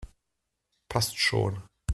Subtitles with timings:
[0.89, 1.61] Passt schon!